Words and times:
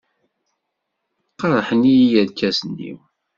Qerḥen-iyi 1.39 2.05
yirkasen-iw. 2.11 2.99